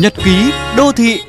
[0.00, 1.20] Nhật ký đô thị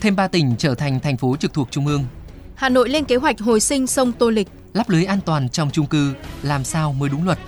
[0.00, 2.04] Thêm 3 tỉnh trở thành thành phố trực thuộc Trung ương.
[2.54, 4.48] Hà Nội lên kế hoạch hồi sinh sông Tô Lịch.
[4.72, 7.38] Lắp lưới an toàn trong chung cư, làm sao mới đúng luật.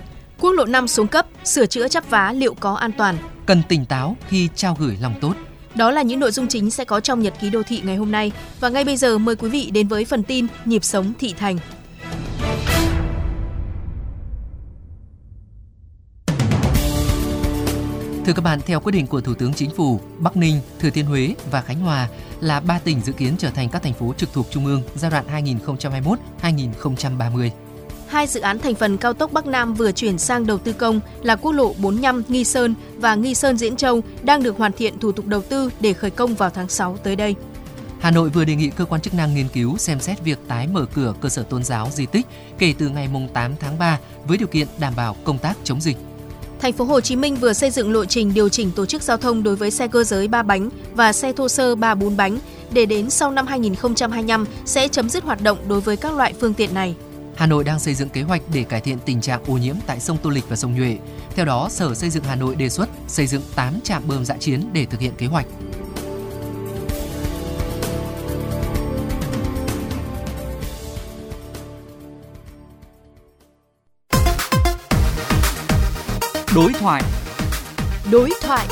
[0.41, 3.17] Quốc lộ 5 xuống cấp, sửa chữa chắp vá liệu có an toàn.
[3.47, 5.35] Cần tỉnh táo khi trao gửi lòng tốt.
[5.75, 8.13] Đó là những nội dung chính sẽ có trong nhật ký đô thị ngày hôm
[8.13, 8.33] nay.
[8.61, 11.59] Và ngay bây giờ mời quý vị đến với phần tin Nhịp sống thị thành.
[18.27, 21.07] Thưa các bạn, theo quyết định của Thủ tướng Chính phủ, Bắc Ninh, Thừa Thiên
[21.07, 22.09] Huế và Khánh Hòa
[22.41, 25.11] là ba tỉnh dự kiến trở thành các thành phố trực thuộc Trung ương giai
[25.11, 25.45] đoạn
[26.43, 27.51] 2021-2030.
[28.07, 31.01] Hai dự án thành phần cao tốc Bắc Nam vừa chuyển sang đầu tư công
[31.23, 34.99] là quốc lộ 45 Nghi Sơn và Nghi Sơn Diễn Châu đang được hoàn thiện
[34.99, 37.35] thủ tục đầu tư để khởi công vào tháng 6 tới đây.
[38.01, 40.67] Hà Nội vừa đề nghị cơ quan chức năng nghiên cứu xem xét việc tái
[40.67, 42.27] mở cửa cơ sở tôn giáo di tích
[42.59, 45.97] kể từ ngày 8 tháng 3 với điều kiện đảm bảo công tác chống dịch.
[46.63, 49.17] Thành phố Hồ Chí Minh vừa xây dựng lộ trình điều chỉnh tổ chức giao
[49.17, 52.39] thông đối với xe cơ giới 3 bánh và xe thô sơ 3 4 bánh
[52.73, 56.55] để đến sau năm 2025 sẽ chấm dứt hoạt động đối với các loại phương
[56.55, 56.95] tiện này.
[57.37, 60.01] Hà Nội đang xây dựng kế hoạch để cải thiện tình trạng ô nhiễm tại
[60.01, 60.97] sông Tô Lịch và sông Nhuệ.
[61.35, 64.37] Theo đó, Sở Xây dựng Hà Nội đề xuất xây dựng 8 trạm bơm dã
[64.41, 65.47] chiến để thực hiện kế hoạch.
[76.55, 77.03] Đối thoại.
[78.13, 78.67] Đối thoại.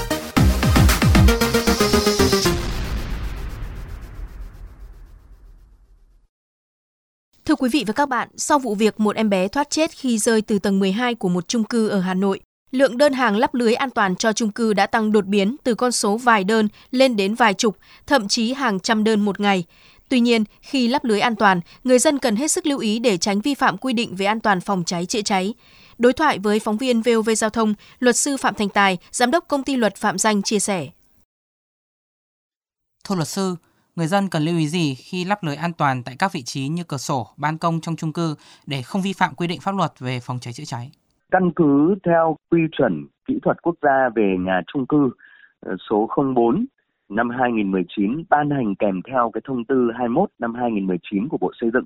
[7.44, 10.18] Thưa quý vị và các bạn, sau vụ việc một em bé thoát chết khi
[10.18, 13.54] rơi từ tầng 12 của một chung cư ở Hà Nội, lượng đơn hàng lắp
[13.54, 16.68] lưới an toàn cho chung cư đã tăng đột biến từ con số vài đơn
[16.90, 19.64] lên đến vài chục, thậm chí hàng trăm đơn một ngày.
[20.08, 23.16] Tuy nhiên, khi lắp lưới an toàn, người dân cần hết sức lưu ý để
[23.16, 25.54] tránh vi phạm quy định về an toàn phòng cháy chữa cháy.
[26.00, 29.44] Đối thoại với phóng viên VOV Giao thông, luật sư Phạm Thành Tài, giám đốc
[29.48, 30.88] công ty luật Phạm Danh chia sẻ.
[33.08, 33.56] Thưa luật sư,
[33.96, 36.68] người dân cần lưu ý gì khi lắp lưới an toàn tại các vị trí
[36.68, 38.34] như cửa sổ, ban công trong chung cư
[38.66, 40.90] để không vi phạm quy định pháp luật về phòng cháy chữa cháy?
[41.30, 45.10] Căn cứ theo quy chuẩn kỹ thuật quốc gia về nhà chung cư
[45.60, 46.66] ờ, số 04
[47.08, 51.70] năm 2019 ban hành kèm theo cái thông tư 21 năm 2019 của Bộ Xây
[51.74, 51.84] dựng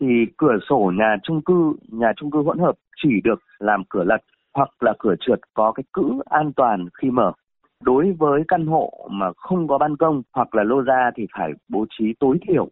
[0.00, 4.04] thì cửa sổ nhà chung cư, nhà chung cư hỗn hợp chỉ được làm cửa
[4.04, 4.20] lật
[4.54, 7.32] hoặc là cửa trượt có cái cữ an toàn khi mở.
[7.84, 11.50] Đối với căn hộ mà không có ban công hoặc là lô ra thì phải
[11.68, 12.68] bố trí tối thiểu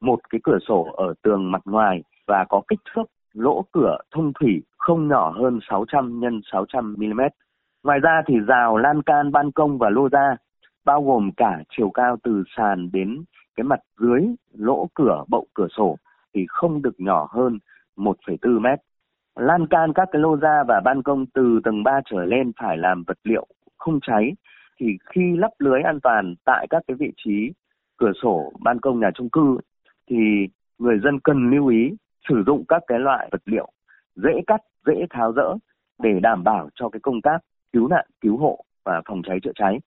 [0.00, 3.04] một cái cửa sổ ở tường mặt ngoài và có kích thước
[3.34, 7.20] lỗ cửa thông thủy không nhỏ hơn 600 x 600 mm.
[7.84, 10.36] Ngoài ra thì rào lan can ban công và lô ra
[10.84, 13.24] bao gồm cả chiều cao từ sàn đến
[13.56, 14.20] cái mặt dưới
[14.54, 15.96] lỗ cửa bậu cửa sổ
[16.34, 17.58] thì không được nhỏ hơn
[17.96, 18.78] 1,4 mét.
[19.36, 22.76] Lan can các cái lô ra và ban công từ tầng 3 trở lên phải
[22.76, 23.46] làm vật liệu
[23.78, 24.32] không cháy
[24.80, 27.52] thì khi lắp lưới an toàn tại các cái vị trí
[27.96, 29.58] cửa sổ ban công nhà chung cư
[30.10, 30.16] thì
[30.78, 31.90] người dân cần lưu ý
[32.28, 33.72] sử dụng các cái loại vật liệu
[34.16, 35.54] dễ cắt, dễ tháo rỡ
[36.02, 37.38] để đảm bảo cho cái công tác
[37.72, 39.78] cứu nạn, cứu hộ và phòng cháy chữa cháy.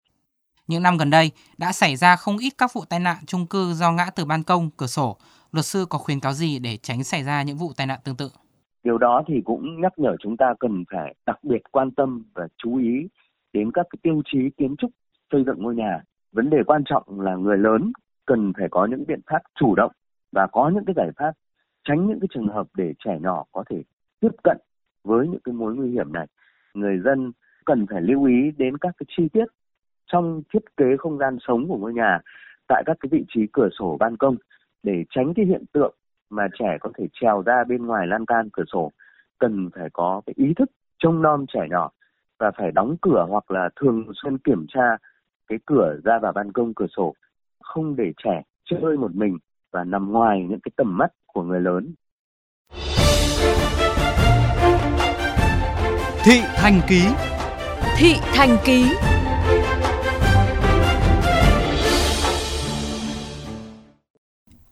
[0.68, 3.74] Những năm gần đây đã xảy ra không ít các vụ tai nạn chung cư
[3.74, 5.18] do ngã từ ban công, cửa sổ.
[5.52, 8.16] Luật sư có khuyến cáo gì để tránh xảy ra những vụ tai nạn tương
[8.16, 8.30] tự?
[8.84, 12.48] Điều đó thì cũng nhắc nhở chúng ta cần phải đặc biệt quan tâm và
[12.58, 13.08] chú ý
[13.54, 14.92] đến các cái tiêu chí kiến trúc
[15.32, 16.04] xây dựng ngôi nhà.
[16.32, 17.92] Vấn đề quan trọng là người lớn
[18.26, 19.92] cần phải có những biện pháp chủ động
[20.32, 21.32] và có những cái giải pháp
[21.84, 23.84] tránh những cái trường hợp để trẻ nhỏ có thể
[24.20, 24.58] tiếp cận
[25.04, 26.28] với những cái mối nguy hiểm này.
[26.74, 27.32] Người dân
[27.66, 29.46] cần phải lưu ý đến các cái chi tiết
[30.12, 32.20] trong thiết kế không gian sống của ngôi nhà
[32.68, 34.36] tại các cái vị trí cửa sổ ban công
[34.84, 35.96] để tránh cái hiện tượng
[36.30, 38.92] mà trẻ có thể trèo ra bên ngoài lan can cửa sổ.
[39.40, 41.92] Cần phải có cái ý thức trông nom trẻ nhỏ
[42.40, 44.98] và phải đóng cửa hoặc là thường xuyên kiểm tra
[45.48, 47.14] cái cửa ra vào ban công cửa sổ
[47.64, 49.38] không để trẻ chơi một mình
[49.72, 51.94] và nằm ngoài những cái tầm mắt của người lớn.
[56.24, 57.02] Thị Thành Ký.
[57.98, 58.84] Thị Thành Ký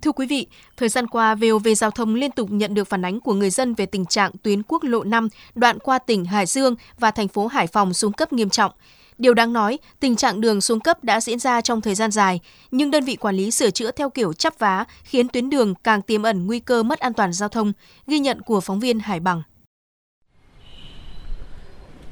[0.01, 0.47] Thưa quý vị,
[0.77, 3.73] thời gian qua, VOV Giao thông liên tục nhận được phản ánh của người dân
[3.73, 7.47] về tình trạng tuyến quốc lộ 5 đoạn qua tỉnh Hải Dương và thành phố
[7.47, 8.71] Hải Phòng xuống cấp nghiêm trọng.
[9.17, 12.39] Điều đáng nói, tình trạng đường xuống cấp đã diễn ra trong thời gian dài,
[12.71, 16.01] nhưng đơn vị quản lý sửa chữa theo kiểu chắp vá khiến tuyến đường càng
[16.01, 17.73] tiềm ẩn nguy cơ mất an toàn giao thông,
[18.07, 19.43] ghi nhận của phóng viên Hải Bằng.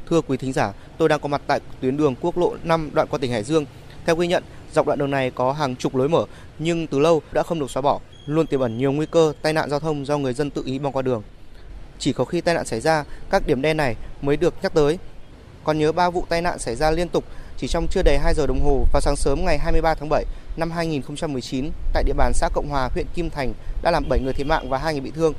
[0.10, 3.08] Thưa quý thính giả, tôi đang có mặt tại tuyến đường quốc lộ 5 đoạn
[3.08, 3.66] qua tỉnh Hải Dương.
[4.06, 4.44] Theo ghi nhận,
[4.74, 6.26] dọc đoạn đường này có hàng chục lối mở
[6.60, 9.54] nhưng từ lâu đã không được xóa bỏ, luôn tiềm ẩn nhiều nguy cơ tai
[9.54, 11.24] nạn giao thông do người dân tự ý băng qua đường.
[12.00, 15.00] chỉ có khi tai nạn xảy ra, các điểm đen này mới được nhắc tới.
[15.64, 17.24] Còn nhớ 3 vụ tai nạn xảy ra liên tục
[17.58, 20.26] chỉ trong chưa đầy 2 giờ đồng hồ vào sáng sớm ngày 23 tháng 7
[20.58, 24.34] năm 2019 tại địa bàn xã Cộng Hòa, huyện Kim Thành đã làm 7 người
[24.34, 25.34] thiệt mạng và 2 người bị thương.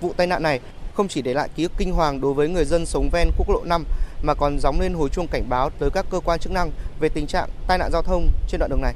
[0.00, 0.60] Vụ tai nạn này
[0.94, 3.50] không chỉ để lại ký ức kinh hoàng đối với người dân sống ven quốc
[3.50, 3.84] lộ 5
[4.22, 6.70] mà còn gióng lên hồi chuông cảnh báo tới các cơ quan chức năng
[7.00, 8.94] về tình trạng tai nạn giao thông trên đoạn đường này.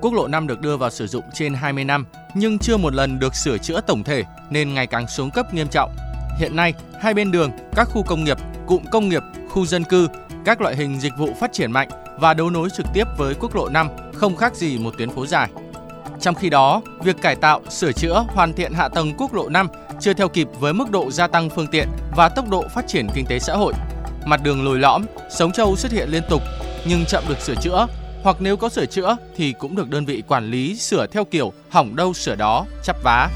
[0.00, 3.18] Quốc lộ 5 được đưa vào sử dụng trên 20 năm nhưng chưa một lần
[3.18, 5.96] được sửa chữa tổng thể nên ngày càng xuống cấp nghiêm trọng.
[6.38, 8.36] Hiện nay, hai bên đường, các khu công nghiệp,
[8.66, 10.08] cụm công nghiệp, khu dân cư,
[10.44, 11.88] các loại hình dịch vụ phát triển mạnh
[12.18, 15.26] và đấu nối trực tiếp với quốc lộ 5 không khác gì một tuyến phố
[15.26, 15.48] dài.
[16.20, 19.68] Trong khi đó, việc cải tạo, sửa chữa, hoàn thiện hạ tầng quốc lộ 5
[20.00, 23.06] chưa theo kịp với mức độ gia tăng phương tiện và tốc độ phát triển
[23.14, 23.72] kinh tế xã hội.
[24.24, 26.42] Mặt đường lồi lõm, sống trâu xuất hiện liên tục
[26.88, 27.86] nhưng chậm được sửa chữa,
[28.22, 31.52] hoặc nếu có sửa chữa thì cũng được đơn vị quản lý sửa theo kiểu
[31.70, 33.28] hỏng đâu sửa đó, chắp vá.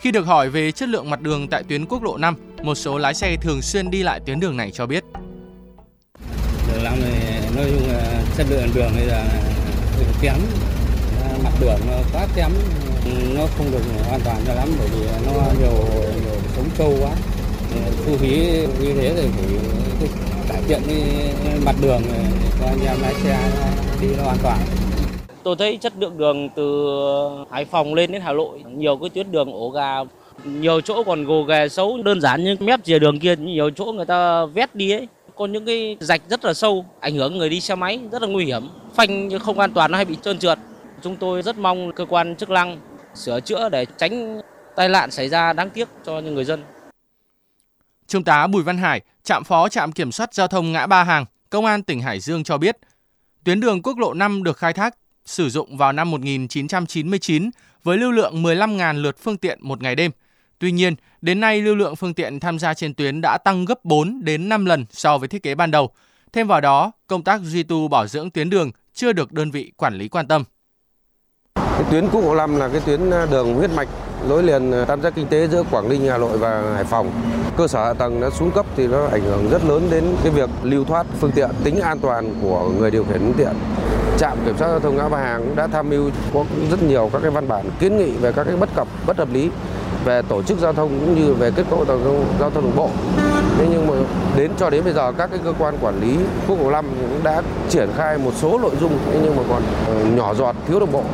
[0.00, 2.98] Khi được hỏi về chất lượng mặt đường tại tuyến quốc lộ 5, một số
[2.98, 5.04] lái xe thường xuyên đi lại tuyến đường này cho biết.
[6.72, 9.24] Đường 5 này nói chung là chất lượng đường bây giờ
[10.20, 10.36] kém,
[11.44, 12.50] mặt đường nó quá kém,
[13.34, 15.72] nó không được an toàn cho lắm bởi vì nó nhiều
[16.22, 17.10] nhiều sống trâu quá.
[18.06, 18.28] Thu phí
[18.80, 19.56] như thế thì
[19.98, 20.08] phải
[20.48, 22.02] cải thiện cái mặt đường
[22.60, 23.38] cho anh em lái xe
[24.00, 24.58] đi nó an toàn.
[25.42, 26.86] Tôi thấy chất lượng đường từ
[27.50, 29.96] Hải Phòng lên đến Hà Nội, nhiều cái tuyến đường ổ gà,
[30.44, 33.84] nhiều chỗ còn gồ ghề xấu, đơn giản như mép rìa đường kia, nhiều chỗ
[33.84, 35.08] người ta vét đi ấy.
[35.36, 38.28] Có những cái rạch rất là sâu, ảnh hưởng người đi xe máy, rất là
[38.28, 38.68] nguy hiểm.
[38.94, 40.58] Phanh không an toàn nó hay bị trơn trượt.
[41.02, 42.78] Chúng tôi rất mong cơ quan chức năng
[43.14, 44.40] sửa chữa để tránh
[44.76, 46.62] tai nạn xảy ra đáng tiếc cho những người dân.
[48.08, 51.24] Trung tá Bùi Văn Hải, trạm phó trạm kiểm soát giao thông ngã ba hàng,
[51.52, 52.78] Công an tỉnh Hải Dương cho biết,
[53.44, 54.94] tuyến đường quốc lộ 5 được khai thác
[55.24, 57.50] sử dụng vào năm 1999
[57.82, 60.10] với lưu lượng 15.000 lượt phương tiện một ngày đêm.
[60.58, 63.84] Tuy nhiên, đến nay lưu lượng phương tiện tham gia trên tuyến đã tăng gấp
[63.84, 65.90] 4 đến 5 lần so với thiết kế ban đầu.
[66.32, 69.72] Thêm vào đó, công tác duy tu bảo dưỡng tuyến đường chưa được đơn vị
[69.76, 70.44] quản lý quan tâm.
[71.54, 73.88] Cái tuyến quốc lộ 5 là cái tuyến à, đường huyết mạch
[74.28, 77.10] nối liền ờ, tam giác kinh tế giữa Quảng Ninh, Hà Nội và Hải Phòng.
[77.56, 80.32] Cơ sở hạ tầng đã xuống cấp thì nó ảnh hưởng rất lớn đến cái
[80.32, 83.52] việc lưu thoát phương tiện, tính an toàn của người điều khiển phương tiện.
[84.18, 87.10] Trạm kiểm soát giao thông ngã ba hàng cũng đã tham mưu có rất nhiều
[87.12, 89.50] các cái văn bản kiến nghị về các cái bất cập, bất hợp lý
[90.04, 92.76] về tổ chức giao thông cũng như về kết cấu giao thông, giao thông đường
[92.76, 92.90] bộ.
[93.58, 93.94] Thế nhưng mà
[94.36, 96.16] đến cho đến bây giờ các cái cơ quan quản lý
[96.48, 99.94] quốc lộ 5 cũng đã triển khai một số nội dung nhưng mà còn ờ,
[100.16, 101.04] nhỏ giọt thiếu đồng bộ.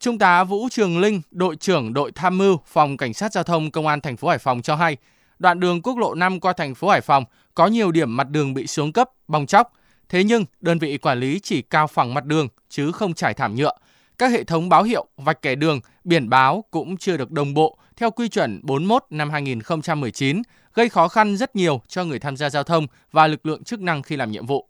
[0.00, 3.70] Trung tá Vũ Trường Linh, đội trưởng đội tham mưu phòng cảnh sát giao thông
[3.70, 4.96] công an thành phố Hải Phòng cho hay,
[5.38, 7.24] đoạn đường quốc lộ 5 qua thành phố Hải Phòng
[7.54, 9.72] có nhiều điểm mặt đường bị xuống cấp, bong chóc.
[10.08, 13.54] Thế nhưng đơn vị quản lý chỉ cao phẳng mặt đường chứ không trải thảm
[13.54, 13.72] nhựa.
[14.18, 17.78] Các hệ thống báo hiệu, vạch kẻ đường, biển báo cũng chưa được đồng bộ
[17.96, 20.42] theo quy chuẩn 41 năm 2019,
[20.74, 23.80] gây khó khăn rất nhiều cho người tham gia giao thông và lực lượng chức
[23.80, 24.66] năng khi làm nhiệm vụ.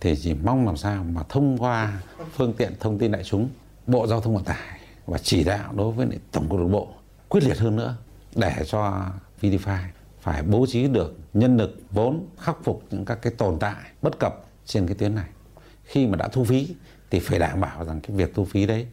[0.00, 1.92] Thì chỉ mong làm sao mà thông qua
[2.36, 3.48] phương tiện thông tin đại chúng
[3.88, 6.88] Bộ Giao thông Vận tải và chỉ đạo đối với Tổng cục Đường bộ
[7.28, 7.96] quyết liệt hơn nữa
[8.34, 9.04] để cho
[9.40, 9.78] VDFi
[10.20, 14.18] phải bố trí được nhân lực vốn khắc phục những các cái tồn tại bất
[14.18, 15.28] cập trên cái tuyến này.
[15.84, 16.74] Khi mà đã thu phí
[17.10, 18.86] thì phải đảm bảo rằng cái việc thu phí đấy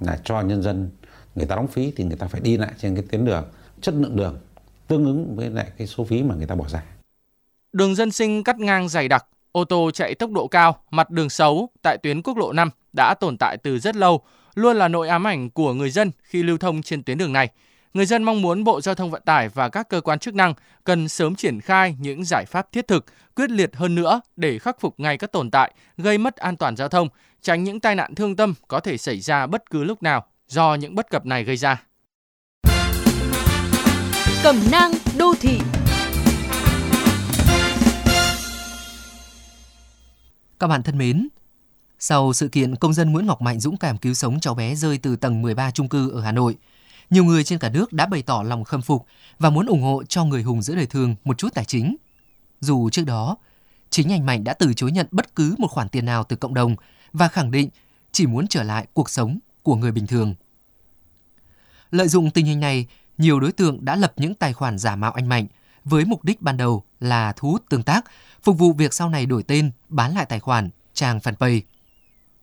[0.00, 0.90] là cho nhân dân
[1.34, 3.44] người ta đóng phí thì người ta phải đi lại trên cái tuyến đường
[3.80, 4.38] chất lượng đường
[4.88, 6.82] tương ứng với lại cái số phí mà người ta bỏ ra.
[7.72, 11.30] Đường dân sinh cắt ngang dày đặc, ô tô chạy tốc độ cao, mặt đường
[11.30, 14.20] xấu tại tuyến quốc lộ 5 đã tồn tại từ rất lâu,
[14.54, 17.48] luôn là nội ám ảnh của người dân khi lưu thông trên tuyến đường này.
[17.94, 20.54] Người dân mong muốn Bộ Giao thông Vận tải và các cơ quan chức năng
[20.84, 23.04] cần sớm triển khai những giải pháp thiết thực,
[23.36, 26.76] quyết liệt hơn nữa để khắc phục ngay các tồn tại gây mất an toàn
[26.76, 27.08] giao thông,
[27.42, 30.74] tránh những tai nạn thương tâm có thể xảy ra bất cứ lúc nào do
[30.74, 31.82] những bất cập này gây ra.
[34.42, 35.58] Cẩm nang đô thị
[40.58, 41.28] Các bạn thân mến,
[41.98, 44.98] sau sự kiện công dân Nguyễn Ngọc Mạnh dũng cảm cứu sống cháu bé rơi
[44.98, 46.56] từ tầng 13 chung cư ở Hà Nội,
[47.10, 49.06] nhiều người trên cả nước đã bày tỏ lòng khâm phục
[49.38, 51.96] và muốn ủng hộ cho người hùng giữa đời thường một chút tài chính.
[52.60, 53.36] Dù trước đó,
[53.90, 56.54] chính anh Mạnh đã từ chối nhận bất cứ một khoản tiền nào từ cộng
[56.54, 56.76] đồng
[57.12, 57.68] và khẳng định
[58.12, 60.34] chỉ muốn trở lại cuộc sống của người bình thường.
[61.90, 62.86] Lợi dụng tình hình này,
[63.18, 65.46] nhiều đối tượng đã lập những tài khoản giả mạo anh Mạnh
[65.84, 68.04] với mục đích ban đầu là thu hút tương tác,
[68.42, 71.60] phục vụ việc sau này đổi tên, bán lại tài khoản, trang fanpage.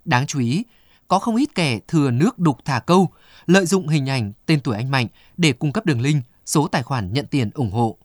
[0.05, 0.63] Đáng chú ý,
[1.07, 3.09] có không ít kẻ thừa nước đục thả câu,
[3.45, 5.07] lợi dụng hình ảnh, tên tuổi anh Mạnh
[5.38, 7.97] để cung cấp đường link, số tài khoản nhận tiền ủng hộ.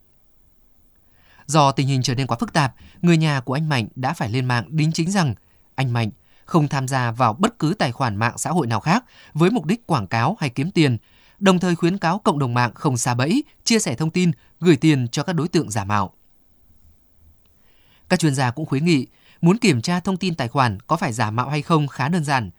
[1.47, 4.29] Do tình hình trở nên quá phức tạp, người nhà của anh Mạnh đã phải
[4.29, 5.35] lên mạng đính chính rằng
[5.75, 6.11] anh Mạnh
[6.45, 9.05] không tham gia vào bất cứ tài khoản mạng xã hội nào khác
[9.35, 10.97] với mục đích quảng cáo hay kiếm tiền,
[11.39, 14.31] đồng thời khuyến cáo cộng đồng mạng không xa bẫy, chia sẻ thông tin,
[14.61, 16.13] gửi tiền cho các đối tượng giả mạo.
[18.11, 19.07] Các chuyên gia cũng khuyến nghị,
[19.41, 22.25] muốn kiểm tra thông tin tài khoản có phải giả mạo hay không khá đơn
[22.25, 22.51] giản.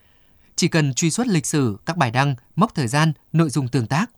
[0.55, 3.87] Chỉ cần truy xuất lịch sử, các bài đăng, mốc thời gian, nội dung tương
[3.87, 4.11] tác.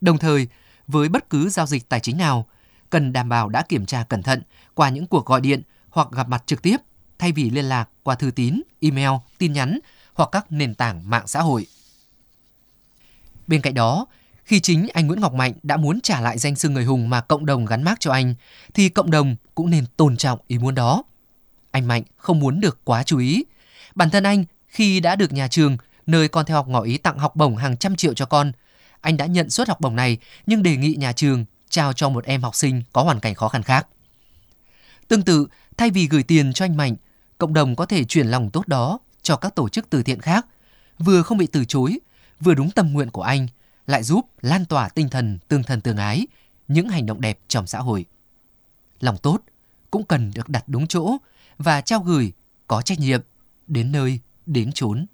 [0.00, 0.48] Đồng thời,
[0.86, 2.46] với bất cứ giao dịch tài chính nào,
[2.90, 4.42] cần đảm bảo đã kiểm tra cẩn thận
[4.74, 6.76] qua những cuộc gọi điện hoặc gặp mặt trực tiếp
[7.18, 9.78] thay vì liên lạc qua thư tín, email, tin nhắn
[10.14, 11.66] hoặc các nền tảng mạng xã hội.
[13.46, 14.06] Bên cạnh đó,
[14.44, 17.20] khi chính anh Nguyễn Ngọc Mạnh đã muốn trả lại danh xưng người hùng mà
[17.20, 18.34] cộng đồng gắn mác cho anh,
[18.74, 21.02] thì cộng đồng cũng nên tôn trọng ý muốn đó.
[21.70, 23.44] Anh Mạnh không muốn được quá chú ý.
[23.94, 25.76] Bản thân anh, khi đã được nhà trường,
[26.06, 28.52] nơi con theo học ngỏ ý tặng học bổng hàng trăm triệu cho con,
[29.00, 32.24] anh đã nhận suất học bổng này nhưng đề nghị nhà trường trao cho một
[32.24, 33.86] em học sinh có hoàn cảnh khó khăn khác.
[35.08, 36.96] Tương tự, thay vì gửi tiền cho anh Mạnh,
[37.38, 40.46] cộng đồng có thể chuyển lòng tốt đó cho các tổ chức từ thiện khác,
[40.98, 41.98] vừa không bị từ chối,
[42.40, 43.46] vừa đúng tâm nguyện của anh,
[43.86, 46.26] lại giúp lan tỏa tinh thần tương thân tương ái,
[46.68, 48.06] những hành động đẹp trong xã hội.
[49.00, 49.42] Lòng tốt
[49.90, 51.16] cũng cần được đặt đúng chỗ
[51.58, 52.32] và trao gửi
[52.66, 53.20] có trách nhiệm
[53.66, 55.06] đến nơi, đến chốn.